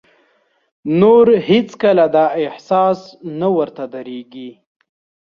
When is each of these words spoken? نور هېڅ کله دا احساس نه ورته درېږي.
نور 0.99 1.27
هېڅ 1.49 1.69
کله 1.81 2.05
دا 2.15 2.25
احساس 2.43 2.99
نه 3.39 3.47
ورته 3.57 3.83
درېږي. 3.93 4.49